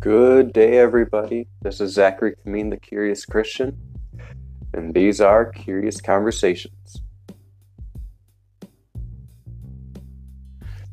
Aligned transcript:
Good 0.00 0.52
day, 0.52 0.78
everybody. 0.78 1.48
This 1.60 1.80
is 1.80 1.92
Zachary 1.92 2.36
Kameen, 2.36 2.70
the 2.70 2.76
Curious 2.76 3.24
Christian, 3.24 3.76
and 4.72 4.94
these 4.94 5.20
are 5.20 5.46
Curious 5.46 6.00
Conversations. 6.00 7.02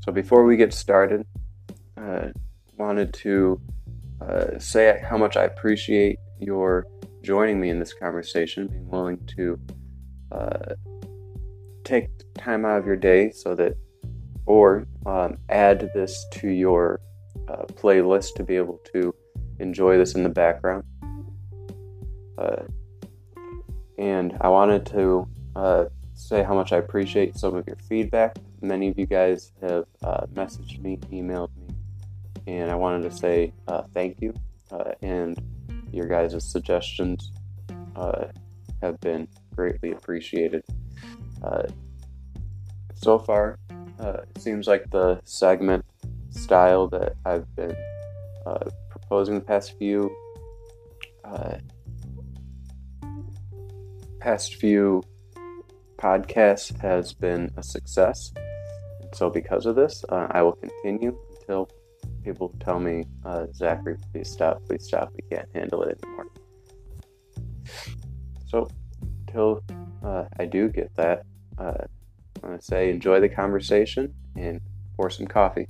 So, 0.04 0.12
before 0.12 0.44
we 0.44 0.58
get 0.58 0.74
started, 0.74 1.24
uh, 1.96 2.30
wanted 2.78 3.14
to 3.26 3.62
uh, 4.22 4.58
say 4.58 5.00
how 5.08 5.18
much 5.18 5.38
I 5.38 5.44
appreciate 5.44 6.18
your 6.40 6.88
joining 7.22 7.60
me 7.60 7.70
in 7.70 7.78
this 7.78 7.94
conversation, 7.94 8.66
being 8.66 8.90
willing 8.90 9.24
to 9.38 9.60
uh, 10.32 10.74
take 11.84 12.10
time 12.34 12.66
out 12.66 12.80
of 12.80 12.88
your 12.88 12.96
day 12.96 13.30
so 13.30 13.54
that, 13.54 13.78
or 14.48 14.88
um, 15.06 15.38
add 15.48 15.92
this 15.94 16.26
to 16.32 16.50
your 16.50 17.02
uh, 17.48 17.64
playlist 17.74 18.36
to 18.36 18.44
be 18.44 18.56
able 18.56 18.80
to 18.94 19.14
enjoy 19.60 19.98
this 19.98 20.16
in 20.16 20.24
the 20.24 20.30
background. 20.30 20.84
Uh, 22.38 22.64
and 23.98 24.36
I 24.42 24.50
wanted 24.50 24.86
to 24.88 25.28
uh, 25.56 25.86
say 26.14 26.44
how 26.44 26.54
much 26.54 26.74
I 26.74 26.78
appreciate 26.78 27.38
some 27.38 27.56
of 27.56 27.66
your 27.68 27.78
feedback. 27.88 28.38
Many 28.62 28.90
of 28.90 29.00
you 29.00 29.06
guys 29.06 29.52
have 29.62 29.86
uh, 30.04 30.26
messaged 30.34 30.82
me, 30.82 30.98
emailed 31.12 31.50
me, 31.56 31.76
and 32.48 32.72
I 32.72 32.76
wanted 32.76 33.10
to 33.10 33.16
say 33.16 33.54
uh, 33.68 33.84
thank 33.94 34.22
you. 34.22 34.34
Uh, 34.72 34.92
and 35.02 35.40
your 35.92 36.08
guys' 36.08 36.44
suggestions 36.44 37.32
have 38.82 39.00
been 39.00 39.28
greatly 39.56 39.92
appreciated. 39.92 40.64
so 42.96 43.20
far, 43.20 43.58
it 44.00 44.42
seems 44.42 44.68
like 44.68 44.90
the 44.90 45.22
segment 45.24 45.86
style 46.36 46.88
that 46.90 47.16
I've 47.26 47.54
been 47.56 47.76
uh, 48.46 48.70
proposing 48.90 49.36
the 49.36 49.42
past 49.42 49.78
few 49.78 50.16
uh, 51.24 51.58
past 54.20 54.56
few 54.56 55.04
podcasts 55.98 56.76
has 56.82 57.14
been 57.14 57.52
a 57.58 57.64
success. 57.64 58.34
And 59.02 59.14
so, 59.14 59.30
because 59.30 59.66
of 59.66 59.76
this, 59.76 60.04
uh, 60.10 60.28
I 60.32 60.42
will 60.42 60.54
continue 60.54 61.18
until 61.40 61.70
people 62.24 62.54
tell 62.60 62.80
me, 62.80 63.06
uh, 63.24 63.46
Zachary, 63.54 63.98
please 64.12 64.32
stop, 64.32 64.64
please 64.68 64.86
stop, 64.86 65.12
we 65.14 65.22
can't 65.30 65.48
handle 65.54 65.84
it 65.84 66.00
anymore. 66.04 66.28
So, 68.48 68.68
until 69.28 69.64
uh, 70.04 70.26
I 70.40 70.46
do 70.46 70.70
get 70.70 70.94
that, 70.96 71.24
uh, 71.58 71.86
I'm 72.44 72.50
going 72.50 72.60
to 72.60 72.66
say 72.66 72.90
enjoy 72.90 73.20
the 73.20 73.30
conversation 73.30 74.14
and 74.36 74.60
pour 74.96 75.10
some 75.10 75.28
coffee. 75.28 75.68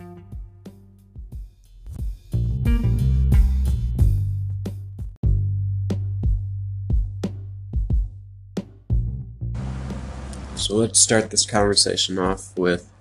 So 10.65 10.73
let's 10.73 10.99
start 10.99 11.29
this 11.29 11.45
conversation 11.45 12.17
off 12.17 12.57
with 12.57 12.91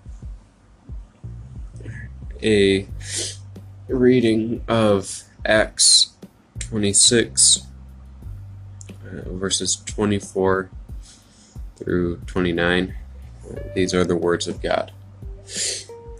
a 2.43 2.87
reading 3.89 4.63
of 4.69 5.23
Acts 5.47 6.11
26, 6.59 7.67
uh, 8.91 9.31
verses 9.31 9.77
24 9.77 10.69
through 11.77 12.17
29. 12.27 12.97
These 13.75 13.95
are 13.95 14.05
the 14.05 14.15
words 14.15 14.47
of 14.47 14.61
God. 14.61 14.93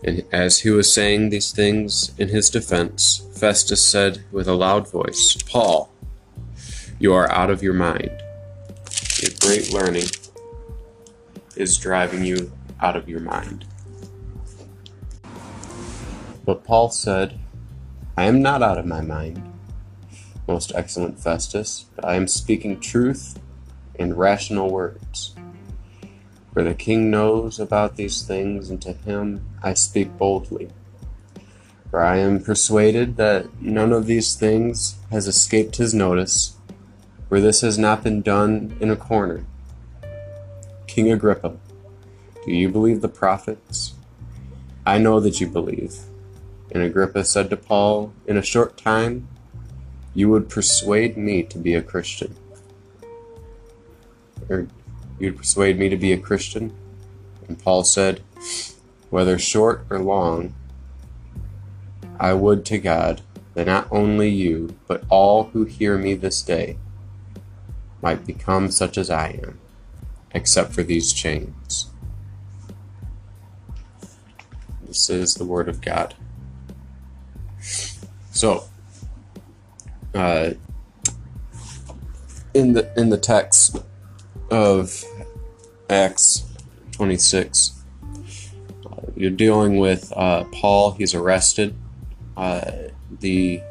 And 0.03 0.25
as 0.33 0.61
he 0.61 0.71
was 0.71 0.91
saying 0.91 1.29
these 1.29 1.53
things 1.53 2.15
in 2.17 2.31
his 2.31 2.49
defense, 2.49 3.29
Festus 3.35 3.87
said 3.87 4.25
with 4.33 4.49
a 4.49 4.55
loud 4.55 4.91
voice, 4.91 5.37
Paul, 5.47 5.93
you 6.99 7.13
are 7.13 7.31
out 7.31 7.51
of 7.51 7.63
your 7.63 7.75
mind. 7.75 8.13
Your 9.21 9.33
great 9.43 9.71
learning 9.71 10.07
is 11.57 11.77
driving 11.79 12.25
you 12.25 12.53
out 12.81 12.97
of 12.97 13.09
your 13.09 13.21
mind. 13.21 13.65
But 16.45 16.65
Paul 16.65 16.91
said, 16.91 17.39
I 18.17 18.25
am 18.25 18.43
not 18.43 18.63
out 18.63 18.79
of 18.79 18.87
my 18.87 19.01
mind, 19.01 19.43
most 20.47 20.73
excellent 20.75 21.19
Festus, 21.19 21.87
but 21.97 22.05
I 22.05 22.15
am 22.15 22.29
speaking 22.29 22.79
truth 22.79 23.39
and 23.99 24.19
rational 24.19 24.71
words. 24.71 25.35
For 26.53 26.63
the 26.63 26.75
king 26.75 27.11
knows 27.11 27.59
about 27.59 27.97
these 27.97 28.23
things, 28.23 28.71
and 28.71 28.81
to 28.83 28.93
him 28.93 29.45
I 29.63 29.75
speak 29.75 30.17
boldly. 30.17 30.69
For 31.91 32.01
I 32.01 32.19
am 32.19 32.43
persuaded 32.43 33.17
that 33.17 33.61
none 33.61 33.93
of 33.93 34.07
these 34.07 34.35
things 34.35 34.97
has 35.11 35.27
escaped 35.27 35.77
his 35.77 35.95
notice, 35.95 36.57
for 37.29 37.41
this 37.41 37.63
has 37.63 37.79
not 37.79 38.05
been 38.05 38.21
done 38.21 38.77
in 38.81 38.91
a 38.91 38.97
corner 38.97 39.47
King 40.87 41.11
Agrippa, 41.11 41.57
do 42.45 42.53
you 42.53 42.69
believe 42.69 43.01
the 43.01 43.09
prophets? 43.09 43.95
I 44.87 44.99
know 44.99 45.19
that 45.21 45.41
you 45.41 45.49
believe. 45.49 45.97
And 46.71 46.83
Agrippa 46.83 47.25
said 47.25 47.51
to 47.51 47.57
Paul, 47.57 48.13
In 48.27 48.37
a 48.37 48.43
short 48.43 48.77
time, 48.77 49.29
you 50.15 50.29
would 50.29 50.49
persuade 50.49 51.17
me 51.17 51.43
to 51.45 51.59
be 51.59 51.75
a 51.75 51.83
Christian. 51.83 52.37
Or 54.49 54.69
you'd 55.19 55.39
persuade 55.39 55.79
me 55.79 55.89
to 55.89 55.97
be 55.97 56.13
a 56.13 56.19
Christian? 56.19 56.73
And 57.49 57.59
Paul 57.59 57.85
said, 57.85 58.23
Whether 59.11 59.39
short 59.39 59.87
or 59.89 59.99
long, 59.99 60.55
I 62.21 62.35
would 62.35 62.65
to 62.67 62.79
God 62.79 63.23
that 63.55 63.67
not 63.67 63.89
only 63.91 64.29
you, 64.29 64.77
but 64.87 65.05
all 65.09 65.45
who 65.45 65.65
hear 65.65 65.97
me 65.97 66.15
this 66.15 66.43
day 66.43 66.77
might 68.03 68.27
become 68.27 68.71
such 68.71 68.99
as 68.99 69.09
I 69.09 69.41
am 69.43 69.59
except 70.35 70.73
for 70.73 70.83
these 70.83 71.13
chains. 71.13 71.91
This 74.87 75.09
is 75.09 75.35
the 75.35 75.45
Word 75.45 75.69
of 75.69 75.81
God. 75.81 76.15
So, 78.31 78.65
uh, 80.15 80.51
in 82.53 82.73
the 82.75 82.93
in 82.97 83.09
the 83.09 83.19
text 83.19 83.83
of 84.51 85.05
Acts 85.89 86.45
26, 86.93 87.83
uh, 88.87 88.97
you're 89.17 89.31
dealing 89.31 89.79
with 89.79 90.13
uh, 90.17 90.45
Paul. 90.53 90.93
He's 90.93 91.15
arrested. 91.15 91.75
Uh, 92.37 92.73
the 93.21 93.63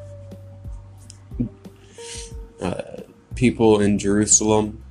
uh, 2.62 3.02
people 3.36 3.80
in 3.80 3.98
Jerusalem 4.00 4.83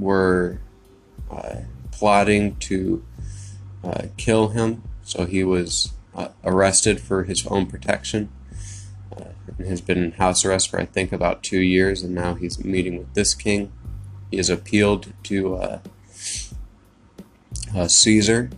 were 0.00 0.60
uh, 1.30 1.60
plotting 1.92 2.56
to 2.56 3.04
uh, 3.84 4.06
kill 4.16 4.48
him, 4.48 4.82
so 5.02 5.26
he 5.26 5.44
was 5.44 5.92
uh, 6.14 6.28
arrested 6.44 7.00
for 7.00 7.24
his 7.24 7.46
own 7.46 7.66
protection. 7.66 8.30
Uh, 9.16 9.26
and 9.58 9.66
has 9.66 9.80
been 9.80 10.02
in 10.02 10.12
house 10.12 10.44
arrest 10.44 10.70
for 10.70 10.80
I 10.80 10.86
think 10.86 11.12
about 11.12 11.42
two 11.42 11.60
years, 11.60 12.02
and 12.02 12.14
now 12.14 12.34
he's 12.34 12.64
meeting 12.64 12.98
with 12.98 13.12
this 13.14 13.34
king. 13.34 13.72
He 14.30 14.36
has 14.36 14.48
appealed 14.48 15.12
to 15.24 15.56
uh, 15.56 15.78
uh, 17.74 17.88
Caesar 17.88 18.50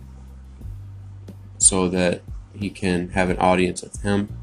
so 1.57 1.87
that 1.89 2.21
he 2.53 2.69
can 2.69 3.09
have 3.09 3.29
an 3.29 3.37
audience 3.37 3.81
with 3.81 4.01
him. 4.01 4.37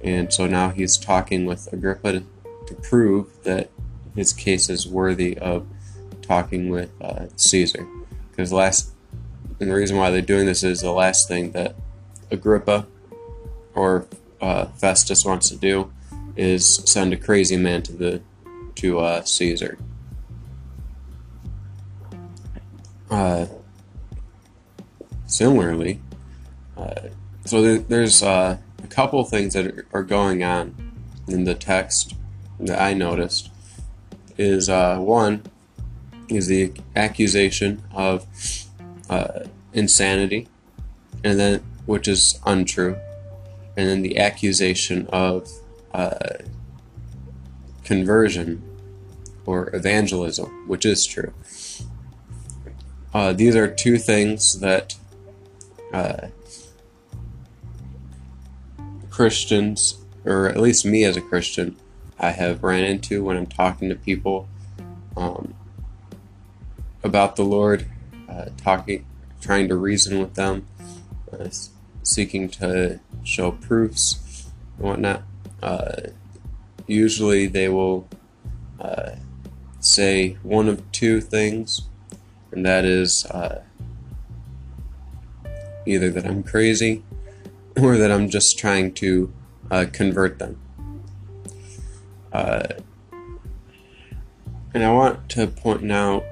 And 0.00 0.32
so 0.32 0.46
now 0.46 0.70
he's 0.70 0.96
talking 0.96 1.44
with 1.44 1.70
Agrippa 1.72 2.12
to, 2.12 2.22
to 2.66 2.74
prove 2.74 3.42
that 3.42 3.70
his 4.20 4.34
case 4.34 4.68
is 4.68 4.86
worthy 4.86 5.36
of 5.38 5.66
talking 6.20 6.68
with 6.68 6.90
uh, 7.00 7.26
Caesar. 7.36 7.88
Because 8.30 8.52
last, 8.52 8.92
and 9.58 9.70
the 9.70 9.74
reason 9.74 9.96
why 9.96 10.10
they're 10.10 10.20
doing 10.20 10.44
this 10.44 10.62
is 10.62 10.82
the 10.82 10.92
last 10.92 11.26
thing 11.26 11.52
that 11.52 11.74
Agrippa 12.30 12.86
or 13.74 14.06
uh, 14.40 14.66
Festus 14.66 15.24
wants 15.24 15.48
to 15.48 15.56
do 15.56 15.90
is 16.36 16.82
send 16.84 17.14
a 17.14 17.16
crazy 17.16 17.56
man 17.56 17.82
to 17.82 17.92
the 17.92 18.22
to 18.76 19.00
uh, 19.00 19.22
Caesar. 19.22 19.78
Uh, 23.10 23.46
similarly, 25.26 26.00
uh, 26.76 27.08
so 27.46 27.60
there, 27.62 27.78
there's 27.78 28.22
uh, 28.22 28.58
a 28.82 28.86
couple 28.86 29.24
things 29.24 29.54
that 29.54 29.86
are 29.92 30.02
going 30.02 30.44
on 30.44 30.74
in 31.26 31.44
the 31.44 31.54
text 31.54 32.14
that 32.60 32.80
I 32.80 32.92
noticed 32.92 33.50
is 34.40 34.70
uh, 34.70 34.96
one 34.96 35.42
is 36.28 36.46
the 36.46 36.72
accusation 36.96 37.82
of 37.92 38.26
uh, 39.10 39.40
insanity, 39.74 40.48
and 41.22 41.38
then 41.38 41.62
which 41.84 42.08
is 42.08 42.40
untrue, 42.46 42.96
and 43.76 43.88
then 43.88 44.00
the 44.00 44.18
accusation 44.18 45.06
of 45.08 45.46
uh, 45.92 46.38
conversion 47.84 48.62
or 49.44 49.74
evangelism, 49.76 50.66
which 50.66 50.86
is 50.86 51.04
true. 51.04 51.34
Uh, 53.12 53.32
these 53.32 53.54
are 53.54 53.68
two 53.68 53.98
things 53.98 54.60
that 54.60 54.96
uh, 55.92 56.28
Christians, 59.10 59.98
or 60.24 60.46
at 60.46 60.56
least 60.56 60.86
me 60.86 61.04
as 61.04 61.16
a 61.16 61.20
Christian, 61.20 61.76
I 62.20 62.32
have 62.32 62.62
ran 62.62 62.84
into 62.84 63.24
when 63.24 63.38
I'm 63.38 63.46
talking 63.46 63.88
to 63.88 63.94
people 63.94 64.46
um, 65.16 65.54
about 67.02 67.36
the 67.36 67.44
Lord, 67.44 67.86
uh, 68.28 68.50
talking, 68.58 69.06
trying 69.40 69.68
to 69.68 69.76
reason 69.76 70.20
with 70.20 70.34
them, 70.34 70.66
uh, 71.32 71.48
seeking 72.02 72.50
to 72.50 73.00
show 73.24 73.52
proofs 73.52 74.50
and 74.76 74.86
whatnot. 74.86 75.22
Uh, 75.62 75.92
usually 76.86 77.46
they 77.46 77.70
will 77.70 78.06
uh, 78.78 79.12
say 79.80 80.36
one 80.42 80.68
of 80.68 80.92
two 80.92 81.22
things, 81.22 81.88
and 82.52 82.66
that 82.66 82.84
is 82.84 83.24
uh, 83.26 83.62
either 85.86 86.10
that 86.10 86.26
I'm 86.26 86.42
crazy 86.42 87.02
or 87.80 87.96
that 87.96 88.10
I'm 88.10 88.28
just 88.28 88.58
trying 88.58 88.92
to 88.94 89.32
uh, 89.70 89.86
convert 89.90 90.38
them. 90.38 90.59
Uh, 92.32 92.68
and 94.72 94.84
I 94.84 94.92
want 94.92 95.28
to 95.30 95.46
point 95.46 95.90
out, 95.90 96.24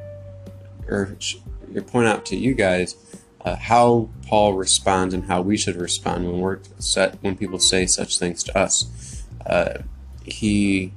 or 0.88 1.16
point 1.86 2.06
out 2.06 2.24
to 2.26 2.36
you 2.36 2.54
guys, 2.54 2.94
uh, 3.44 3.56
how 3.56 4.08
Paul 4.26 4.54
responds 4.54 5.14
and 5.14 5.24
how 5.24 5.40
we 5.40 5.56
should 5.56 5.76
respond 5.76 6.26
when 6.26 6.40
we're 6.40 6.60
set 6.78 7.22
when 7.22 7.36
people 7.36 7.58
say 7.58 7.86
such 7.86 8.18
things 8.18 8.42
to 8.44 8.58
us. 8.58 9.24
Uh, 9.44 9.78
he 10.24 10.92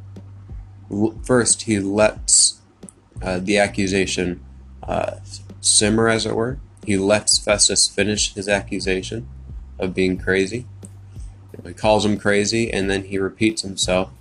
first 1.23 1.63
he 1.63 1.79
lets 1.79 2.59
uh, 3.21 3.39
the 3.39 3.57
accusation 3.57 4.43
uh, 4.83 5.17
simmer, 5.61 6.09
as 6.09 6.25
it 6.25 6.35
were. 6.35 6.59
He 6.85 6.97
lets 6.97 7.39
Festus 7.39 7.87
finish 7.87 8.33
his 8.33 8.49
accusation 8.49 9.27
of 9.79 9.93
being 9.93 10.17
crazy. 10.17 10.65
He 11.63 11.73
calls 11.73 12.05
him 12.05 12.17
crazy, 12.17 12.71
and 12.71 12.89
then 12.89 13.05
he 13.05 13.19
repeats 13.19 13.61
himself 13.61 14.11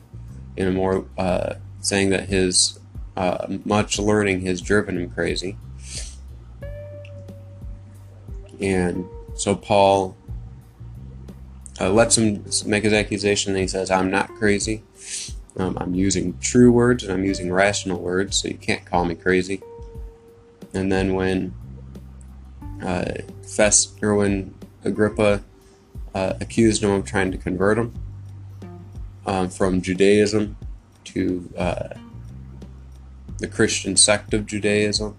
in 0.56 0.68
a 0.68 0.70
more 0.70 1.06
uh, 1.16 1.54
saying 1.80 2.10
that 2.10 2.28
his 2.28 2.78
uh, 3.16 3.46
much 3.64 3.98
learning 3.98 4.42
has 4.42 4.60
driven 4.60 4.96
him 4.96 5.10
crazy. 5.10 5.56
And 8.60 9.06
so 9.34 9.54
Paul 9.54 10.16
uh, 11.80 11.90
lets 11.90 12.18
him 12.18 12.44
make 12.66 12.84
his 12.84 12.92
accusation, 12.92 13.52
and 13.52 13.60
he 13.60 13.68
says, 13.68 13.90
I'm 13.90 14.10
not 14.10 14.28
crazy. 14.34 14.82
Um, 15.56 15.76
I'm 15.80 15.94
using 15.94 16.38
true 16.38 16.70
words 16.70 17.02
and 17.02 17.12
I'm 17.12 17.24
using 17.24 17.52
rational 17.52 18.00
words, 18.00 18.40
so 18.40 18.48
you 18.48 18.54
can't 18.54 18.84
call 18.84 19.04
me 19.04 19.14
crazy. 19.14 19.60
And 20.72 20.92
then 20.92 21.14
when 21.14 21.54
uh, 22.82 23.12
Fest 23.42 23.98
or 24.02 24.14
when 24.14 24.54
Agrippa 24.84 25.42
uh, 26.14 26.34
accused 26.40 26.82
him 26.82 26.90
of 26.90 27.04
trying 27.04 27.32
to 27.32 27.38
convert 27.38 27.78
him 27.78 27.92
um, 29.26 29.48
from 29.48 29.82
Judaism 29.82 30.56
to 31.04 31.52
uh, 31.56 31.88
the 33.38 33.48
Christian 33.48 33.96
sect 33.96 34.34
of 34.34 34.46
Judaism, 34.46 35.16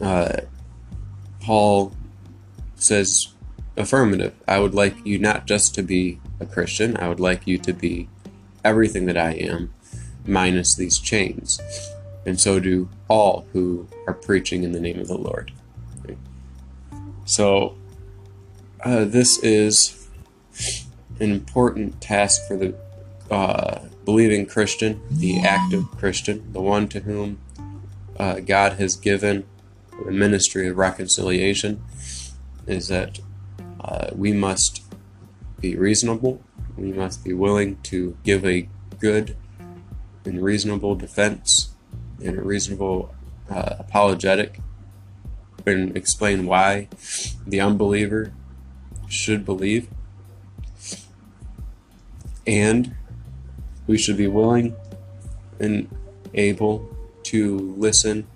uh, 0.00 0.40
Paul 1.40 1.92
says 2.76 3.28
affirmative. 3.76 4.34
I 4.46 4.58
would 4.58 4.74
like 4.74 4.94
you 5.04 5.18
not 5.18 5.46
just 5.46 5.74
to 5.76 5.82
be 5.82 6.20
a 6.38 6.46
Christian, 6.46 6.96
I 6.96 7.08
would 7.08 7.20
like 7.20 7.46
you 7.46 7.58
to 7.58 7.72
be 7.72 8.08
everything 8.64 9.06
that 9.06 9.16
I 9.16 9.32
am, 9.32 9.72
minus 10.26 10.74
these 10.74 10.98
chains. 10.98 11.60
And 12.26 12.38
so 12.38 12.60
do 12.60 12.88
all 13.08 13.46
who 13.52 13.88
are 14.06 14.14
preaching 14.14 14.62
in 14.62 14.72
the 14.72 14.80
name 14.80 15.00
of 15.00 15.08
the 15.08 15.16
Lord. 15.16 15.52
So, 17.24 17.76
uh, 18.84 19.04
this 19.04 19.38
is 19.42 20.08
an 21.20 21.30
important 21.30 22.00
task 22.00 22.46
for 22.48 22.56
the 22.56 22.74
uh, 23.30 23.80
believing 24.04 24.46
Christian, 24.46 25.00
the 25.10 25.40
active 25.40 25.84
Christian, 25.98 26.52
the 26.52 26.60
one 26.60 26.88
to 26.88 27.00
whom 27.00 27.38
uh, 28.18 28.40
God 28.40 28.74
has 28.74 28.96
given 28.96 29.44
the 30.04 30.10
ministry 30.10 30.68
of 30.68 30.76
reconciliation, 30.76 31.82
is 32.66 32.88
that 32.88 33.20
uh, 33.80 34.10
we 34.14 34.32
must 34.32 34.82
be 35.60 35.76
reasonable. 35.76 36.42
We 36.76 36.92
must 36.92 37.22
be 37.22 37.32
willing 37.32 37.76
to 37.82 38.16
give 38.24 38.44
a 38.44 38.68
good 38.98 39.36
and 40.24 40.42
reasonable 40.42 40.94
defense 40.94 41.74
and 42.22 42.38
a 42.38 42.42
reasonable 42.42 43.14
uh, 43.48 43.76
apologetic 43.78 44.60
and 45.66 45.96
explain 45.96 46.46
why 46.46 46.88
the 47.46 47.60
unbeliever 47.60 48.32
should 49.08 49.44
believe. 49.44 49.88
And 52.46 52.94
we 53.86 53.98
should 53.98 54.16
be 54.16 54.26
willing 54.26 54.76
and 55.58 55.88
able 56.34 56.88
to 57.24 57.74
listen 57.76 58.26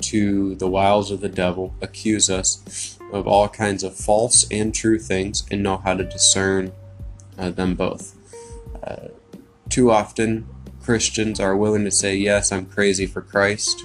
to 0.00 0.54
the 0.56 0.68
wiles 0.68 1.10
of 1.10 1.20
the 1.20 1.28
devil 1.28 1.74
accuse 1.80 2.30
us 2.30 2.98
of 3.12 3.26
all 3.26 3.48
kinds 3.48 3.82
of 3.82 3.96
false 3.96 4.46
and 4.50 4.74
true 4.74 4.98
things 4.98 5.44
and 5.50 5.62
know 5.62 5.78
how 5.78 5.94
to 5.94 6.04
discern 6.04 6.72
uh, 7.38 7.50
them 7.50 7.74
both. 7.74 8.14
Uh, 8.82 9.08
too 9.68 9.90
often, 9.90 10.46
Christians 10.82 11.40
are 11.40 11.56
willing 11.56 11.84
to 11.84 11.90
say, 11.90 12.16
Yes, 12.16 12.52
I'm 12.52 12.66
crazy 12.66 13.06
for 13.06 13.20
Christ, 13.20 13.84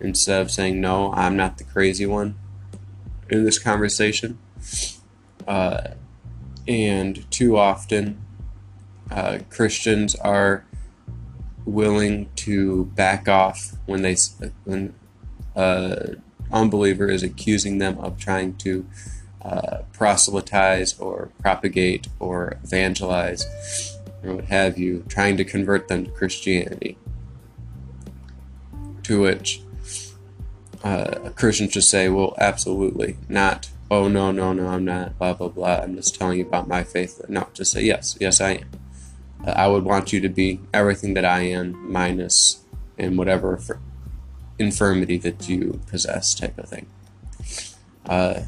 instead 0.00 0.40
of 0.40 0.50
saying, 0.50 0.80
No, 0.80 1.12
I'm 1.12 1.36
not 1.36 1.58
the 1.58 1.64
crazy 1.64 2.06
one 2.06 2.38
in 3.30 3.44
this 3.44 3.58
conversation. 3.58 4.38
Uh, 5.46 5.92
and 6.66 7.30
too 7.30 7.56
often, 7.56 8.22
uh, 9.10 9.38
Christians 9.50 10.14
are 10.16 10.64
willing 11.64 12.30
to 12.36 12.86
back 12.94 13.28
off 13.28 13.76
when 13.86 14.02
they 14.02 14.16
when 14.64 14.94
uh, 15.54 16.14
unbeliever 16.50 17.08
is 17.08 17.22
accusing 17.22 17.78
them 17.78 17.98
of 17.98 18.18
trying 18.18 18.56
to 18.56 18.86
uh, 19.42 19.78
proselytize 19.92 20.98
or 20.98 21.30
propagate 21.40 22.08
or 22.18 22.58
evangelize 22.64 23.98
or 24.24 24.36
what 24.36 24.44
have 24.46 24.78
you, 24.78 25.04
trying 25.08 25.36
to 25.36 25.44
convert 25.44 25.88
them 25.88 26.04
to 26.04 26.10
Christianity. 26.10 26.98
To 29.04 29.20
which 29.20 29.62
uh, 30.84 31.14
a 31.24 31.30
Christian 31.30 31.68
should 31.68 31.84
say, 31.84 32.08
well, 32.08 32.34
absolutely 32.38 33.16
not. 33.28 33.70
Oh, 33.90 34.06
no, 34.06 34.30
no, 34.30 34.52
no, 34.52 34.68
I'm 34.68 34.84
not, 34.84 35.18
blah, 35.18 35.32
blah, 35.32 35.48
blah. 35.48 35.80
I'm 35.82 35.96
just 35.96 36.14
telling 36.14 36.38
you 36.38 36.46
about 36.46 36.68
my 36.68 36.84
faith. 36.84 37.22
No, 37.28 37.46
just 37.54 37.72
say, 37.72 37.82
yes, 37.82 38.18
yes, 38.20 38.40
I 38.40 38.50
am. 38.50 38.68
I 39.44 39.68
would 39.68 39.84
want 39.84 40.12
you 40.12 40.20
to 40.20 40.28
be 40.28 40.60
everything 40.74 41.14
that 41.14 41.24
I 41.24 41.40
am, 41.40 41.90
minus 41.90 42.64
and 42.98 43.16
whatever 43.16 43.60
infirmity 44.58 45.18
that 45.18 45.48
you 45.48 45.80
possess, 45.86 46.34
type 46.34 46.58
of 46.58 46.68
thing. 46.68 46.86
Uh, 48.06 48.42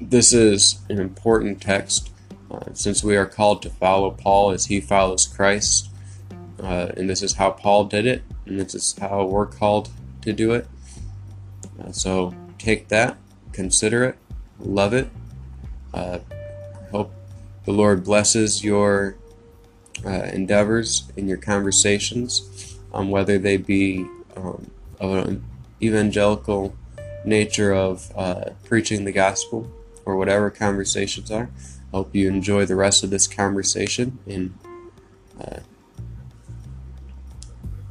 this 0.00 0.32
is 0.32 0.80
an 0.88 0.98
important 0.98 1.62
text 1.62 2.10
uh, 2.50 2.72
since 2.74 3.04
we 3.04 3.16
are 3.16 3.26
called 3.26 3.62
to 3.62 3.70
follow 3.70 4.10
Paul 4.10 4.50
as 4.50 4.66
he 4.66 4.80
follows 4.80 5.26
Christ. 5.26 5.90
Uh, 6.60 6.92
and 6.96 7.08
this 7.08 7.22
is 7.22 7.34
how 7.34 7.50
Paul 7.50 7.84
did 7.84 8.06
it, 8.06 8.22
and 8.46 8.58
this 8.58 8.74
is 8.74 8.96
how 9.00 9.24
we're 9.24 9.46
called 9.46 9.90
to 10.22 10.32
do 10.32 10.52
it. 10.52 10.66
Uh, 11.80 11.92
so 11.92 12.34
take 12.58 12.88
that, 12.88 13.16
consider 13.52 14.04
it, 14.04 14.18
love 14.58 14.92
it. 14.92 15.08
Uh, 15.94 16.18
hope 16.90 17.12
the 17.64 17.72
Lord 17.72 18.04
blesses 18.04 18.64
your 18.64 19.16
uh, 20.04 20.28
endeavors 20.32 21.10
in 21.16 21.28
your 21.28 21.36
conversations, 21.36 22.78
um, 22.92 23.10
whether 23.10 23.38
they 23.38 23.56
be 23.56 24.06
um, 24.36 24.70
of 25.00 25.26
an 25.26 25.44
evangelical 25.80 26.74
nature 27.24 27.72
of 27.72 28.12
uh, 28.16 28.50
preaching 28.64 29.04
the 29.04 29.12
gospel 29.12 29.70
or 30.04 30.16
whatever 30.16 30.50
conversations 30.50 31.30
are. 31.30 31.50
I 31.92 31.96
hope 31.96 32.14
you 32.14 32.28
enjoy 32.28 32.66
the 32.66 32.76
rest 32.76 33.04
of 33.04 33.10
this 33.10 33.26
conversation. 33.26 34.18
And 34.26 34.58
uh, 35.40 35.60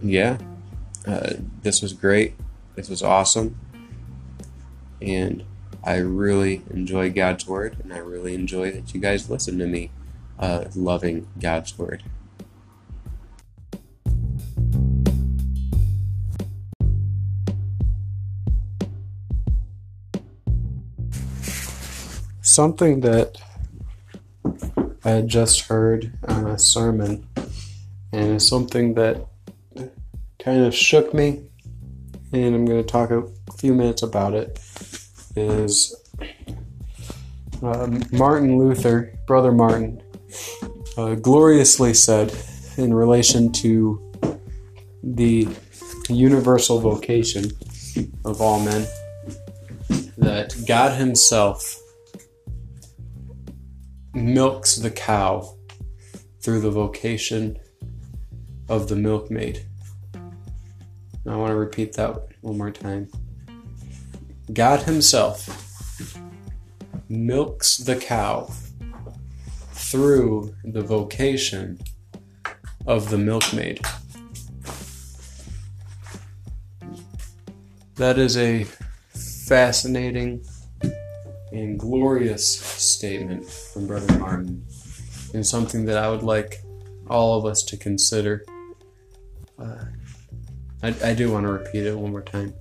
yeah, 0.01 0.37
uh, 1.05 1.33
this 1.61 1.81
was 1.81 1.93
great. 1.93 2.35
This 2.75 2.89
was 2.89 3.03
awesome. 3.03 3.57
And 5.01 5.43
I 5.83 5.95
really 5.97 6.61
enjoy 6.69 7.11
God's 7.11 7.47
Word, 7.47 7.77
and 7.83 7.91
I 7.91 7.97
really 7.97 8.35
enjoy 8.35 8.71
that 8.71 8.93
you 8.93 8.99
guys 8.99 9.29
listen 9.29 9.57
to 9.59 9.65
me 9.65 9.89
uh, 10.39 10.65
loving 10.75 11.27
God's 11.39 11.77
Word. 11.77 12.03
something 22.51 22.99
that 22.99 23.41
I 25.05 25.09
had 25.09 25.27
just 25.29 25.61
heard 25.61 26.11
on 26.27 26.47
a 26.47 26.59
sermon, 26.59 27.25
and 28.11 28.35
it's 28.35 28.47
something 28.47 28.93
that 28.95 29.25
kind 30.37 30.65
of 30.65 30.75
shook 30.75 31.13
me, 31.13 31.43
and 32.33 32.53
I'm 32.53 32.65
going 32.65 32.83
to 32.83 32.87
talk 32.87 33.09
a 33.09 33.23
few 33.57 33.73
minutes 33.73 34.03
about 34.03 34.33
it. 34.33 34.59
Is 35.35 35.95
uh, 37.63 37.87
Martin 38.11 38.59
Luther, 38.59 39.17
Brother 39.27 39.53
Martin, 39.53 40.03
uh, 40.97 41.15
gloriously 41.15 41.93
said 41.93 42.33
in 42.77 42.93
relation 42.93 43.51
to 43.51 44.01
the 45.03 45.47
universal 46.09 46.79
vocation 46.79 47.45
of 48.25 48.41
all 48.41 48.59
men 48.59 48.85
that 50.17 50.53
God 50.67 50.97
Himself 50.97 51.79
milks 54.13 54.75
the 54.75 54.91
cow 54.91 55.55
through 56.41 56.61
the 56.61 56.71
vocation 56.71 57.57
of 58.67 58.89
the 58.89 58.95
milkmaid. 58.95 59.65
I 61.25 61.35
want 61.35 61.51
to 61.51 61.55
repeat 61.55 61.93
that 61.93 62.15
one 62.41 62.57
more 62.57 62.71
time. 62.71 63.09
God 64.53 64.81
Himself 64.81 66.17
milks 67.09 67.77
the 67.77 67.95
cow 67.95 68.51
through 69.91 70.55
the 70.63 70.81
vocation 70.81 71.77
of 72.87 73.09
the 73.09 73.17
milkmaid. 73.17 73.81
That 77.95 78.17
is 78.17 78.37
a 78.37 78.65
fascinating 79.13 80.45
and 81.51 81.77
glorious 81.77 82.57
statement 82.57 83.45
from 83.45 83.85
Brother 83.85 84.17
Martin, 84.17 84.65
and 85.33 85.45
something 85.45 85.83
that 85.83 85.97
I 85.97 86.09
would 86.09 86.23
like 86.23 86.61
all 87.09 87.37
of 87.37 87.45
us 87.45 87.61
to 87.63 87.75
consider. 87.75 88.45
Uh, 89.59 89.83
I, 90.81 90.95
I 91.03 91.13
do 91.13 91.33
want 91.33 91.45
to 91.45 91.51
repeat 91.51 91.85
it 91.85 91.97
one 91.97 92.11
more 92.11 92.21
time. 92.21 92.53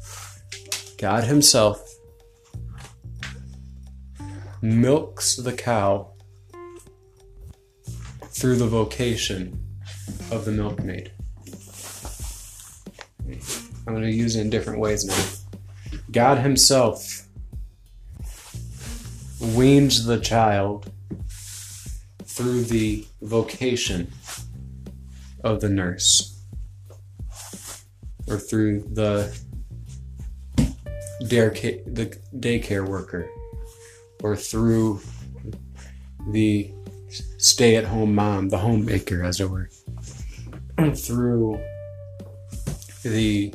God 0.99 1.23
Himself 1.23 1.81
milks 4.61 5.37
the 5.37 5.53
cow 5.53 6.13
through 8.41 8.57
the 8.57 8.67
vocation 8.67 9.63
of 10.31 10.47
the 10.47 10.51
milkmaid. 10.51 11.13
I'm 13.87 13.93
going 13.95 14.01
to 14.01 14.11
use 14.11 14.35
it 14.35 14.41
in 14.41 14.49
different 14.49 14.81
ways 14.81 15.05
now. 15.05 16.01
God 16.11 16.39
Himself 16.39 17.27
weans 19.41 20.07
the 20.07 20.19
child 20.19 20.91
through 22.25 22.65
the 22.65 23.07
vocation 23.21 24.11
of 25.45 25.61
the 25.61 25.69
nurse 25.69 26.43
or 28.27 28.39
through 28.39 28.89
the 28.95 29.39
daycare, 31.25 31.83
the 31.95 32.07
daycare 32.35 32.89
worker 32.89 33.29
or 34.23 34.35
through 34.35 35.03
the 36.31 36.73
stay 37.39 37.77
at 37.77 37.85
home 37.85 38.15
mom, 38.15 38.49
the 38.49 38.59
homemaker, 38.59 39.23
as 39.25 39.41
it 39.41 39.51
were, 39.51 39.69
through 40.95 41.61
the 43.03 43.53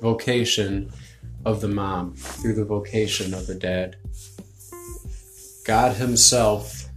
vocation 0.00 0.92
of 1.44 1.60
the 1.60 1.68
mom, 1.68 2.14
through 2.14 2.54
the 2.54 2.64
vocation 2.64 3.34
of 3.34 3.46
the 3.46 3.54
dad. 3.54 3.96
God 5.64 5.96
Himself 5.96 6.88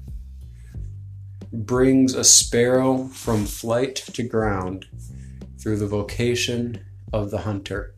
brings 1.52 2.14
a 2.14 2.24
sparrow 2.24 3.06
from 3.06 3.46
flight 3.46 3.96
to 3.96 4.24
ground 4.24 4.88
through 5.60 5.78
the 5.78 5.88
vocation 5.88 6.84
of 7.14 7.32
the 7.32 7.40
hunter. 7.40 7.96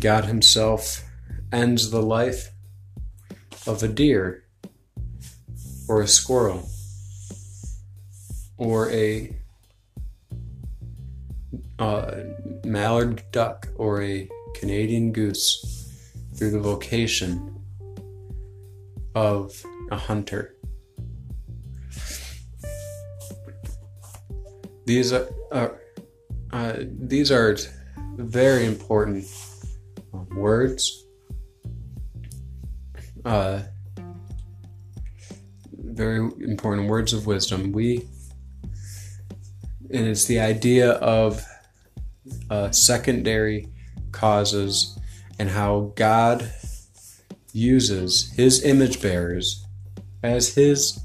God 0.00 0.24
Himself 0.24 1.04
ends 1.52 1.90
the 1.90 2.02
life 2.02 2.50
of 3.66 3.82
a 3.82 3.88
deer 3.88 4.43
or 5.88 6.02
a 6.02 6.08
squirrel 6.08 6.68
or 8.56 8.90
a 8.90 9.36
uh, 11.78 12.14
mallard 12.64 13.22
duck 13.32 13.68
or 13.76 14.02
a 14.02 14.28
Canadian 14.54 15.12
goose 15.12 15.90
through 16.36 16.50
the 16.50 16.60
vocation 16.60 17.54
of 19.14 19.64
a 19.90 19.96
hunter. 19.96 20.54
These 24.86 25.12
are, 25.12 25.28
are 25.50 25.80
uh, 26.52 26.74
these 26.80 27.32
are 27.32 27.56
very 28.16 28.66
important 28.66 29.26
um, 30.12 30.28
words. 30.36 31.06
Uh, 33.24 33.62
very 35.94 36.18
important 36.40 36.88
words 36.88 37.12
of 37.12 37.26
wisdom. 37.26 37.72
We, 37.72 38.06
and 39.90 40.06
it's 40.06 40.24
the 40.24 40.40
idea 40.40 40.92
of 40.92 41.44
uh, 42.50 42.70
secondary 42.70 43.68
causes 44.12 44.98
and 45.38 45.48
how 45.48 45.92
God 45.94 46.50
uses 47.52 48.32
his 48.32 48.64
image 48.64 49.00
bearers 49.00 49.64
as 50.22 50.54
his 50.54 51.00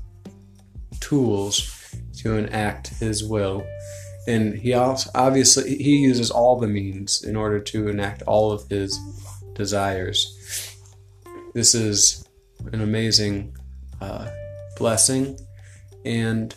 tools 1.00 1.94
to 2.18 2.38
enact 2.38 2.88
his 3.00 3.24
will. 3.24 3.66
And 4.28 4.56
he 4.56 4.74
also 4.74 5.10
obviously 5.16 5.78
he 5.78 5.98
uses 5.98 6.30
all 6.32 6.60
the 6.60 6.68
means 6.68 7.24
in 7.24 7.36
order 7.36 7.60
to 7.60 7.88
enact 7.88 8.22
all 8.24 8.52
of 8.52 8.68
his 8.70 9.00
desires. 9.54 10.76
This 11.54 11.74
is 11.74 12.28
an 12.72 12.82
amazing 12.82 13.56
uh, 14.02 14.30
blessing 14.80 15.38
and 16.06 16.56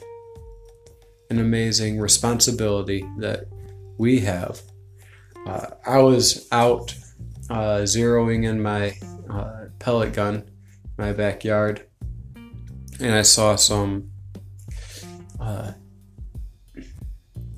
an 1.28 1.38
amazing 1.38 1.98
responsibility 1.98 3.04
that 3.18 3.44
we 3.98 4.20
have. 4.20 4.62
Uh, 5.46 5.66
I 5.84 5.98
was 5.98 6.48
out 6.52 6.94
uh, 7.50 7.82
zeroing 7.82 8.44
in 8.44 8.62
my 8.62 8.94
uh, 9.28 9.66
pellet 9.78 10.14
gun 10.14 10.36
in 10.36 10.44
my 10.96 11.12
backyard, 11.12 11.86
and 13.00 13.14
I 13.14 13.22
saw 13.22 13.56
some 13.56 14.10
uh, 15.40 15.72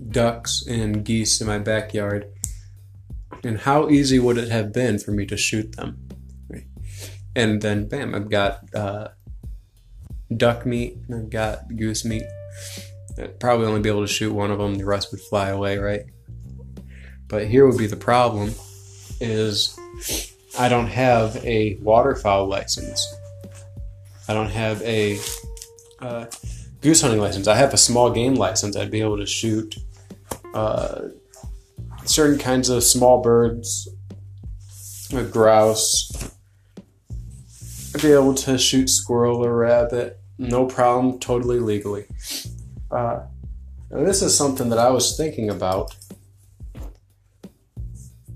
ducks 0.09 0.65
and 0.67 1.05
geese 1.05 1.41
in 1.41 1.47
my 1.47 1.59
backyard. 1.59 2.31
And 3.43 3.59
how 3.59 3.91
easy 3.91 4.19
would 4.19 4.39
it 4.39 4.49
have 4.49 4.73
been 4.73 4.99
for 4.99 5.11
me 5.11 5.27
to 5.27 5.37
shoot 5.37 5.77
them? 5.77 6.09
And 7.37 7.61
then, 7.61 7.89
bam, 7.89 8.15
I've 8.15 8.31
got 8.31 8.75
uh, 8.75 9.09
duck 10.35 10.67
meat 10.67 10.99
I've 11.13 11.31
got 11.31 11.77
goose 11.77 12.05
meat. 12.05 12.25
I'd 13.19 13.39
probably 13.39 13.67
only 13.67 13.81
be 13.81 13.89
able 13.89 14.07
to 14.07 14.13
shoot 14.13 14.33
one 14.33 14.51
of 14.51 14.59
them, 14.59 14.75
the 14.75 14.85
rest 14.85 15.13
would 15.13 15.21
fly 15.21 15.49
away, 15.49 15.79
right? 15.79 16.05
But 17.29 17.47
here 17.47 17.67
would 17.67 17.79
be 17.79 17.87
the 17.87 17.97
problem 17.97 18.55
is 19.21 19.79
I 20.59 20.69
don't 20.69 20.89
have 20.89 21.37
a 21.45 21.77
waterfowl 21.77 22.47
license. 22.47 23.07
I 24.29 24.35
don't 24.35 24.51
have 24.51 24.81
a 24.83 25.19
uh, 26.01 26.27
goose 26.81 27.01
hunting 27.01 27.21
license. 27.21 27.47
I 27.47 27.57
have 27.57 27.75
a 27.75 27.79
small 27.79 28.11
game 28.11 28.35
license. 28.35 28.77
I'd 28.77 28.91
be 28.91 29.01
able 29.01 29.19
to 29.19 29.27
shoot 29.27 29.77
uh, 30.55 31.09
certain 32.05 32.39
kinds 32.39 32.69
of 32.69 32.85
small 32.85 33.21
birds, 33.21 33.89
a 35.13 35.25
grouse. 35.25 36.11
Be 38.03 38.13
able 38.13 38.35
to 38.35 38.59
shoot 38.59 38.91
squirrel 38.91 39.47
or 39.47 39.57
rabbit, 39.57 40.19
no 40.37 40.67
problem, 40.67 41.19
totally 41.21 41.59
legally. 41.59 42.07
Uh, 42.91 43.21
this 43.91 44.21
is 44.21 44.37
something 44.37 44.69
that 44.71 44.79
I 44.79 44.91
was 44.91 45.17
thinking 45.17 45.49
about, 45.49 45.97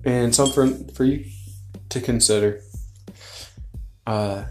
and 0.05 0.35
something 0.35 0.89
for 0.95 1.05
you 1.05 1.25
to 1.91 2.01
consider. 2.01 2.61
Uh, 4.07 4.45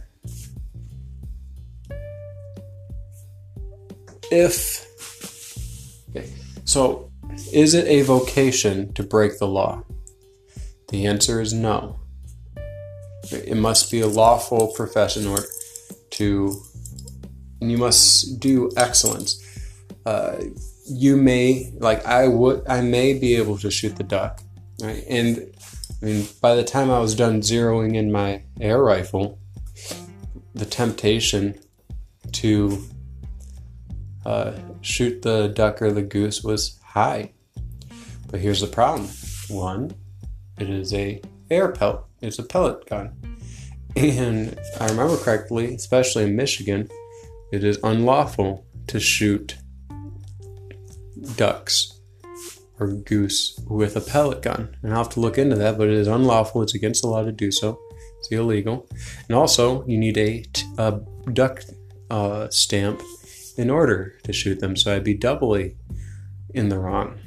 if 4.29 4.85
okay, 6.09 6.31
so 6.65 7.09
is 7.53 7.73
it 7.73 7.87
a 7.87 8.01
vocation 8.01 8.93
to 8.93 9.03
break 9.03 9.39
the 9.39 9.47
law? 9.47 9.83
The 10.89 11.07
answer 11.07 11.41
is 11.41 11.53
no. 11.53 11.99
It 13.31 13.57
must 13.57 13.91
be 13.91 14.01
a 14.01 14.07
lawful 14.07 14.67
profession 14.75 15.27
or 15.27 15.39
to 16.11 16.61
and 17.61 17.71
you 17.71 17.77
must 17.77 18.39
do 18.39 18.69
excellence. 18.77 19.43
Uh, 20.05 20.37
you 20.89 21.17
may 21.17 21.71
like 21.79 22.05
I 22.05 22.27
would 22.27 22.67
I 22.67 22.81
may 22.81 23.13
be 23.13 23.35
able 23.35 23.57
to 23.59 23.71
shoot 23.71 23.95
the 23.95 24.03
duck, 24.03 24.41
right? 24.81 25.03
And 25.09 25.53
I 26.01 26.05
mean, 26.05 26.27
by 26.41 26.55
the 26.55 26.63
time 26.63 26.89
I 26.91 26.99
was 26.99 27.15
done 27.15 27.41
zeroing 27.41 27.95
in 27.95 28.11
my 28.11 28.43
air 28.61 28.81
rifle, 28.81 29.39
the 30.53 30.65
temptation 30.65 31.59
to 32.33 32.83
uh, 34.25 34.53
shoot 34.81 35.21
the 35.21 35.47
duck 35.47 35.81
or 35.81 35.91
the 35.91 36.03
goose 36.03 36.43
was 36.43 36.79
high. 36.83 37.31
But 38.29 38.39
here's 38.39 38.61
the 38.61 38.67
problem: 38.67 39.09
one, 39.49 39.93
it 40.57 40.69
is 40.69 40.93
a 40.93 41.21
air 41.49 41.71
pellet. 41.71 42.06
It's 42.21 42.39
a 42.39 42.43
pellet 42.43 42.85
gun, 42.87 43.13
And 43.95 44.53
if 44.53 44.81
I 44.81 44.87
remember 44.87 45.17
correctly, 45.17 45.73
especially 45.73 46.23
in 46.23 46.35
Michigan, 46.35 46.89
it 47.51 47.63
is 47.63 47.79
unlawful 47.83 48.65
to 48.87 48.99
shoot 48.99 49.57
ducks 51.35 51.99
or 52.79 52.87
goose 52.87 53.59
with 53.67 53.95
a 53.95 54.01
pellet 54.01 54.41
gun. 54.41 54.75
And 54.81 54.93
I'll 54.93 55.03
have 55.03 55.13
to 55.13 55.19
look 55.19 55.37
into 55.37 55.55
that, 55.55 55.77
but 55.77 55.87
it 55.87 55.95
is 55.95 56.07
unlawful. 56.07 56.61
It's 56.61 56.75
against 56.75 57.01
the 57.01 57.07
law 57.07 57.23
to 57.23 57.31
do 57.31 57.51
so. 57.51 57.79
It's 58.19 58.31
illegal. 58.31 58.87
And 59.27 59.35
also, 59.35 59.85
you 59.85 59.97
need 59.97 60.17
a, 60.17 60.45
a 60.77 60.99
duck 61.33 61.63
uh, 62.09 62.49
stamp 62.49 63.01
in 63.57 63.69
order 63.69 64.17
to 64.23 64.33
shoot 64.33 64.59
them. 64.59 64.75
So 64.75 64.95
I'd 64.95 65.03
be 65.03 65.13
doubly 65.15 65.75
in 66.53 66.69
the 66.69 66.79
wrong. 66.79 67.19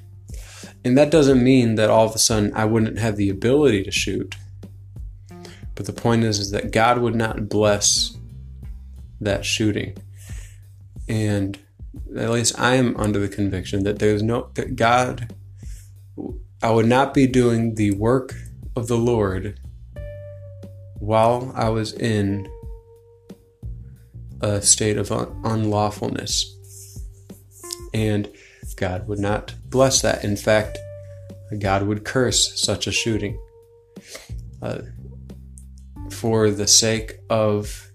And 0.84 0.96
that 0.96 1.10
doesn't 1.10 1.42
mean 1.42 1.74
that 1.74 1.90
all 1.90 2.06
of 2.06 2.14
a 2.14 2.18
sudden 2.18 2.52
I 2.54 2.64
wouldn't 2.64 2.98
have 2.98 3.16
the 3.16 3.28
ability 3.28 3.82
to 3.84 3.90
shoot. 3.90 4.36
But 5.80 5.86
the 5.86 5.94
point 5.94 6.24
is, 6.24 6.38
is 6.38 6.50
that 6.50 6.72
God 6.72 6.98
would 6.98 7.14
not 7.14 7.48
bless 7.48 8.14
that 9.18 9.46
shooting. 9.46 9.96
And 11.08 11.58
at 12.14 12.28
least 12.28 12.60
I 12.60 12.74
am 12.74 12.94
under 12.98 13.18
the 13.18 13.30
conviction 13.30 13.84
that 13.84 13.98
there's 13.98 14.22
no 14.22 14.50
that 14.56 14.76
God 14.76 15.34
I 16.62 16.70
would 16.70 16.84
not 16.84 17.14
be 17.14 17.26
doing 17.26 17.76
the 17.76 17.92
work 17.92 18.34
of 18.76 18.88
the 18.88 18.98
Lord 18.98 19.58
while 20.98 21.50
I 21.56 21.70
was 21.70 21.94
in 21.94 22.46
a 24.42 24.60
state 24.60 24.98
of 24.98 25.10
un- 25.10 25.34
unlawfulness. 25.44 26.44
And 27.94 28.30
God 28.76 29.08
would 29.08 29.18
not 29.18 29.54
bless 29.70 30.02
that. 30.02 30.24
In 30.24 30.36
fact, 30.36 30.76
God 31.58 31.84
would 31.84 32.04
curse 32.04 32.60
such 32.60 32.86
a 32.86 32.92
shooting 32.92 33.40
uh, 34.60 34.80
for 36.20 36.50
the 36.50 36.66
sake 36.66 37.18
of 37.30 37.90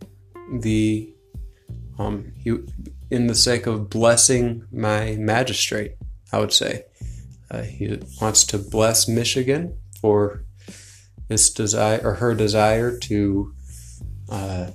the 0.52 1.14
um, 2.00 2.34
he, 2.36 2.58
in 3.12 3.28
the 3.28 3.36
sake 3.36 3.68
of 3.68 3.88
blessing 3.88 4.66
my 4.72 5.16
magistrate. 5.20 5.94
I 6.34 6.40
would 6.40 6.52
say 6.52 6.86
uh, 7.52 7.62
he 7.62 8.00
wants 8.20 8.44
to 8.46 8.58
bless 8.58 9.08
Michigan 9.08 9.78
for 10.02 10.44
his 11.30 11.52
desire 11.52 12.02
or 12.04 12.16
her 12.16 12.34
desire 12.34 12.98
to 12.98 13.54
uh, 14.30 14.72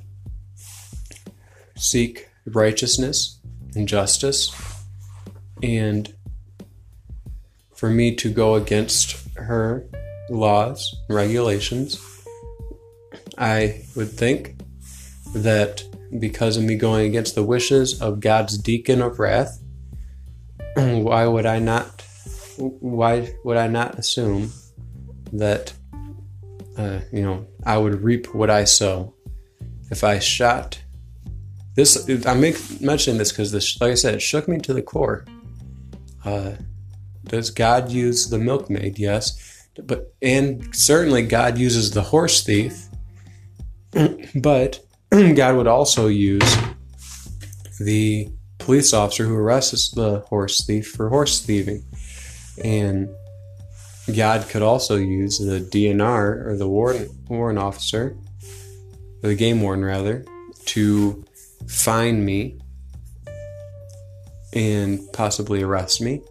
seek 1.76 2.28
righteousness 2.47 3.40
and 3.75 3.88
justice, 3.88 4.54
and 5.61 6.14
for 7.75 7.90
me 7.90 8.14
to 8.14 8.33
go 8.33 8.54
against 8.54 9.16
her 9.35 9.88
laws, 10.30 10.95
regulations. 11.09 11.99
I 13.40 13.87
would 13.97 14.11
think 14.11 14.61
that 15.35 15.82
because 16.18 16.56
of 16.56 16.64
me 16.64 16.76
going 16.76 17.06
against 17.06 17.35
the 17.35 17.42
wishes 17.42 18.00
of 18.02 18.20
God's 18.20 18.59
deacon 18.59 19.00
of 19.00 19.18
wrath, 19.18 19.62
why 20.75 21.26
would 21.26 21.47
I 21.47 21.59
not? 21.59 22.04
Why 22.59 23.35
would 23.42 23.56
I 23.56 23.66
not 23.68 23.99
assume 23.99 24.52
that 25.32 25.73
uh, 26.76 27.00
you 27.11 27.23
know 27.23 27.47
I 27.64 27.78
would 27.78 28.02
reap 28.02 28.35
what 28.35 28.50
I 28.50 28.64
sow? 28.64 29.14
If 29.90 30.04
I 30.04 30.18
shot 30.18 30.78
this, 31.75 32.09
I'm 32.26 32.40
mentioning 32.80 33.18
this 33.18 33.32
because 33.32 33.52
this, 33.52 33.80
like 33.80 33.92
I 33.92 33.94
said, 33.94 34.14
it 34.16 34.23
shook 34.23 34.49
me 34.49 34.59
to 34.59 34.75
the 34.75 34.82
core. 34.82 35.25
Uh, 36.25 36.52
does 37.25 37.50
God 37.50 37.90
use 37.90 38.28
the 38.28 38.38
milkmaid? 38.38 38.99
Yes, 38.99 39.66
but 39.82 40.14
and 40.20 40.75
certainly 40.76 41.23
God 41.23 41.56
uses 41.56 41.92
the 41.92 42.02
horse 42.02 42.44
thief. 42.44 42.89
But 44.34 44.80
God 45.11 45.57
would 45.57 45.66
also 45.66 46.07
use 46.07 46.57
the 47.81 48.28
police 48.59 48.92
officer 48.92 49.24
who 49.24 49.35
arrests 49.35 49.90
the 49.90 50.20
horse 50.28 50.64
thief 50.64 50.88
for 50.88 51.09
horse 51.09 51.40
thieving. 51.40 51.85
And 52.62 53.09
God 54.14 54.48
could 54.48 54.62
also 54.62 54.96
use 54.96 55.38
the 55.38 55.61
DNR 55.61 56.46
or 56.46 56.57
the 56.57 56.68
warrant, 56.68 57.11
warrant 57.28 57.59
officer, 57.59 58.16
the 59.22 59.35
game 59.35 59.62
warden 59.62 59.85
rather, 59.85 60.24
to 60.66 61.24
find 61.68 62.24
me 62.24 62.59
and 64.52 65.00
possibly 65.12 65.62
arrest 65.62 66.00
me 66.00 66.22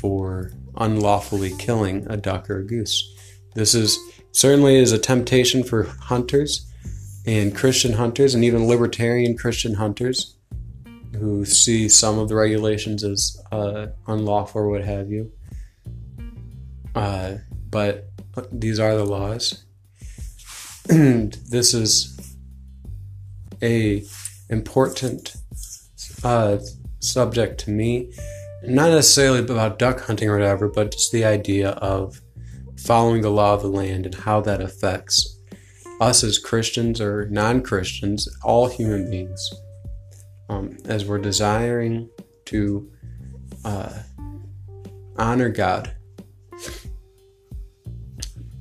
for 0.00 0.52
unlawfully 0.76 1.54
killing 1.58 2.06
a 2.08 2.16
duck 2.16 2.48
or 2.48 2.60
a 2.60 2.66
goose. 2.66 3.08
This 3.54 3.74
is 3.74 3.98
certainly 4.32 4.76
is 4.76 4.92
a 4.92 4.98
temptation 4.98 5.62
for 5.62 5.84
hunters 5.84 6.71
and 7.26 7.54
Christian 7.54 7.94
hunters 7.94 8.34
and 8.34 8.44
even 8.44 8.66
libertarian 8.66 9.36
Christian 9.36 9.74
hunters 9.74 10.36
who 11.18 11.44
see 11.44 11.88
some 11.88 12.18
of 12.18 12.28
the 12.28 12.34
regulations 12.34 13.04
as 13.04 13.40
uh, 13.52 13.86
unlawful 14.06 14.62
or 14.62 14.68
what 14.68 14.84
have 14.84 15.10
you. 15.10 15.30
Uh, 16.94 17.34
but 17.70 18.08
these 18.50 18.80
are 18.80 18.96
the 18.96 19.04
laws. 19.04 19.64
And 20.88 21.32
this 21.48 21.74
is 21.74 22.36
a 23.62 24.04
important 24.48 25.36
uh, 26.24 26.58
subject 27.00 27.60
to 27.60 27.70
me. 27.70 28.12
Not 28.64 28.90
necessarily 28.90 29.40
about 29.40 29.78
duck 29.78 30.00
hunting 30.00 30.28
or 30.28 30.38
whatever, 30.38 30.68
but 30.68 30.92
just 30.92 31.12
the 31.12 31.24
idea 31.24 31.70
of 31.70 32.20
following 32.78 33.22
the 33.22 33.30
law 33.30 33.54
of 33.54 33.62
the 33.62 33.68
land 33.68 34.06
and 34.06 34.14
how 34.14 34.40
that 34.40 34.60
affects 34.60 35.38
us 36.02 36.24
as 36.24 36.38
Christians 36.38 37.00
or 37.00 37.26
non 37.30 37.62
Christians, 37.62 38.28
all 38.42 38.68
human 38.68 39.10
beings, 39.10 39.52
um, 40.48 40.76
as 40.84 41.04
we're 41.04 41.18
desiring 41.18 42.10
to 42.46 42.90
uh, 43.64 44.02
honor 45.16 45.48
God, 45.48 45.94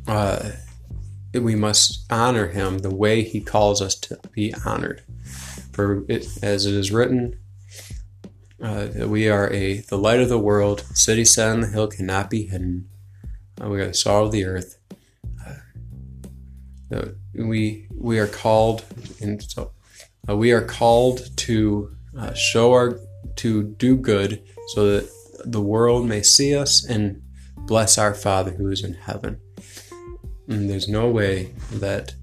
uh, 0.07 0.51
we 1.33 1.55
must 1.55 2.05
honor 2.11 2.47
Him 2.47 2.79
the 2.79 2.93
way 2.93 3.23
He 3.23 3.41
calls 3.41 3.81
us 3.81 3.95
to 3.95 4.19
be 4.31 4.53
honored. 4.65 5.03
For 5.73 6.05
it, 6.07 6.27
as 6.43 6.65
it 6.65 6.75
is 6.75 6.91
written, 6.91 7.39
uh, 8.61 8.89
we 9.07 9.27
are 9.29 9.51
a 9.51 9.79
the 9.81 9.97
light 9.97 10.19
of 10.19 10.29
the 10.29 10.37
world, 10.37 10.81
city 10.93 11.25
set 11.25 11.49
on 11.49 11.61
the 11.61 11.67
hill 11.67 11.87
cannot 11.87 12.29
be 12.29 12.45
hidden. 12.45 12.87
Uh, 13.59 13.69
we 13.69 13.81
are 13.81 13.87
the 13.87 13.93
salt 13.93 14.27
of 14.27 14.31
the 14.31 14.45
earth. 14.45 14.77
Uh, 16.93 17.13
we 17.33 17.87
we 17.95 18.19
are 18.19 18.27
called 18.27 18.85
and 19.21 19.41
so 19.43 19.71
uh, 20.29 20.35
we 20.35 20.51
are 20.51 20.61
called 20.61 21.35
to 21.37 21.95
uh, 22.17 22.33
show 22.33 22.73
our 22.73 22.99
to 23.37 23.63
do 23.63 23.95
good 23.95 24.43
so 24.69 24.85
that 24.85 25.09
the 25.45 25.61
world 25.61 26.05
may 26.05 26.21
see 26.21 26.55
us 26.55 26.85
and 26.85 27.21
bless 27.57 27.97
our 27.97 28.13
father 28.13 28.51
who 28.51 28.69
is 28.69 28.83
in 28.83 28.93
heaven. 28.93 29.39
And 30.47 30.69
there's 30.69 30.87
no 30.87 31.09
way 31.09 31.53
that 31.71 32.13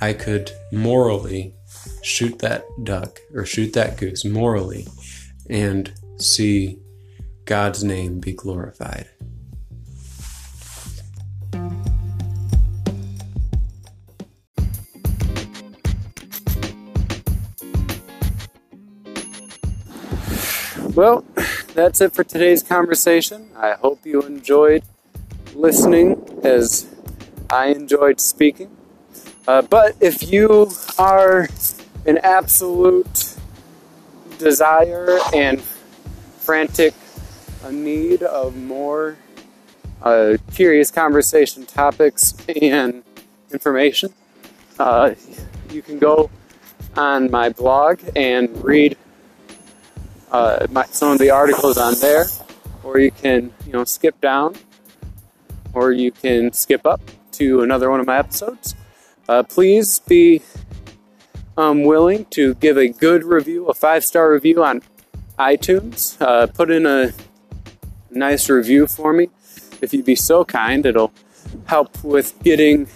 i 0.00 0.12
could 0.12 0.50
morally 0.72 1.54
shoot 2.02 2.38
that 2.38 2.64
duck 2.84 3.20
or 3.34 3.44
shoot 3.44 3.72
that 3.74 3.96
goose 3.98 4.24
morally 4.24 4.86
and 5.48 5.92
see 6.18 6.78
god's 7.44 7.84
name 7.84 8.18
be 8.18 8.32
glorified 8.32 9.08
Well, 21.00 21.24
that's 21.72 22.02
it 22.02 22.12
for 22.12 22.24
today's 22.24 22.62
conversation. 22.62 23.48
I 23.56 23.72
hope 23.72 24.04
you 24.04 24.20
enjoyed 24.20 24.82
listening 25.54 26.22
as 26.44 26.94
I 27.48 27.68
enjoyed 27.68 28.20
speaking. 28.20 28.76
Uh, 29.48 29.62
but 29.62 29.96
if 29.98 30.30
you 30.30 30.70
are 30.98 31.48
in 32.04 32.18
absolute 32.18 33.34
desire 34.36 35.18
and 35.32 35.62
frantic 36.40 36.92
need 37.70 38.22
of 38.22 38.54
more 38.54 39.16
uh, 40.02 40.36
curious 40.52 40.90
conversation 40.90 41.64
topics 41.64 42.34
and 42.60 43.04
information, 43.50 44.12
uh, 44.78 45.14
you 45.70 45.80
can 45.80 45.98
go 45.98 46.28
on 46.94 47.30
my 47.30 47.48
blog 47.48 48.00
and 48.14 48.62
read 48.62 48.98
uh, 50.32 50.66
my, 50.70 50.84
some 50.86 51.12
of 51.12 51.18
the 51.18 51.30
articles 51.30 51.76
on 51.78 51.94
there, 52.00 52.26
or 52.82 52.98
you 52.98 53.10
can 53.10 53.52
you 53.66 53.72
know 53.72 53.84
skip 53.84 54.20
down, 54.20 54.54
or 55.74 55.92
you 55.92 56.12
can 56.12 56.52
skip 56.52 56.86
up 56.86 57.00
to 57.32 57.62
another 57.62 57.90
one 57.90 58.00
of 58.00 58.06
my 58.06 58.18
episodes. 58.18 58.74
Uh, 59.28 59.42
please 59.42 59.98
be 60.00 60.42
um, 61.56 61.82
willing 61.82 62.24
to 62.26 62.54
give 62.54 62.76
a 62.76 62.88
good 62.88 63.24
review, 63.24 63.66
a 63.66 63.74
five 63.74 64.04
star 64.04 64.32
review 64.32 64.62
on 64.62 64.82
iTunes. 65.38 66.20
Uh, 66.20 66.46
put 66.46 66.70
in 66.70 66.86
a 66.86 67.12
nice 68.10 68.48
review 68.48 68.86
for 68.86 69.12
me 69.12 69.28
if 69.80 69.92
you'd 69.92 70.04
be 70.04 70.16
so 70.16 70.44
kind. 70.44 70.84
It'll 70.86 71.12
help 71.66 72.02
with 72.04 72.40
getting 72.42 72.88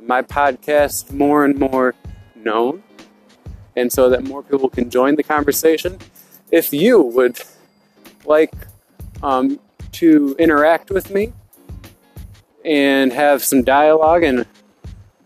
my 0.00 0.22
podcast 0.22 1.12
more 1.12 1.44
and 1.44 1.58
more 1.58 1.94
known 2.34 2.82
and 3.76 3.92
so 3.92 4.08
that 4.10 4.24
more 4.24 4.42
people 4.42 4.68
can 4.68 4.90
join 4.90 5.16
the 5.16 5.22
conversation. 5.22 5.98
If 6.50 6.72
you 6.72 7.02
would 7.02 7.40
like 8.24 8.52
um, 9.22 9.60
to 9.92 10.36
interact 10.38 10.90
with 10.90 11.10
me 11.10 11.32
and 12.64 13.12
have 13.12 13.42
some 13.44 13.62
dialogue 13.62 14.22
and 14.22 14.46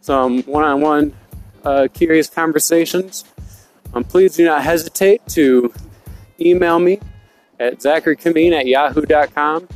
some 0.00 0.42
one 0.42 0.64
on 0.64 0.80
one 0.80 1.88
curious 1.94 2.28
conversations, 2.28 3.24
um, 3.94 4.04
please 4.04 4.36
do 4.36 4.44
not 4.44 4.62
hesitate 4.62 5.26
to 5.28 5.72
email 6.40 6.78
me 6.78 7.00
at 7.60 7.78
zacharykameen 7.78 8.52
at 8.52 8.66
yahoo.com. 8.66 9.68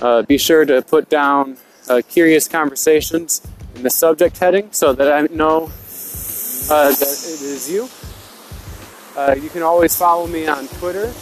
Uh, 0.00 0.22
be 0.22 0.38
sure 0.38 0.64
to 0.64 0.80
put 0.82 1.08
down 1.08 1.56
uh, 1.88 2.00
curious 2.08 2.48
conversations 2.48 3.42
in 3.74 3.82
the 3.82 3.90
subject 3.90 4.38
heading 4.38 4.68
so 4.72 4.92
that 4.92 5.12
I 5.12 5.22
know 5.34 5.70
uh, 6.70 6.88
that 6.90 7.00
it 7.00 7.42
is 7.42 7.70
you. 7.70 7.88
Uh, 9.16 9.34
you 9.34 9.50
can 9.50 9.62
always 9.62 9.96
follow 9.96 10.26
me 10.26 10.46
on 10.46 10.66
Twitter 10.68 11.12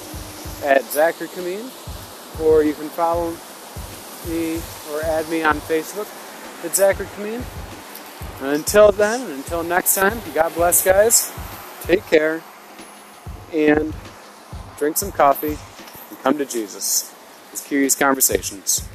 at 0.64 0.82
Zachary 0.84 1.28
Kameen, 1.28 1.68
or 2.40 2.62
you 2.62 2.74
can 2.74 2.88
follow 2.90 3.30
me 4.28 4.60
or 4.92 5.02
add 5.02 5.28
me 5.28 5.42
on 5.42 5.56
Facebook 5.60 6.08
at 6.64 6.74
Zachary 6.74 7.06
Kameen. 7.16 7.42
Until 8.40 8.92
then, 8.92 9.30
until 9.32 9.62
next 9.62 9.94
time, 9.94 10.20
God 10.34 10.54
bless, 10.54 10.84
guys. 10.84 11.32
Take 11.82 12.06
care 12.06 12.42
and 13.52 13.92
drink 14.78 14.96
some 14.96 15.12
coffee 15.12 15.58
and 16.08 16.22
come 16.22 16.38
to 16.38 16.46
Jesus. 16.46 17.12
It's 17.52 17.66
Curious 17.66 17.94
Conversations. 17.94 18.88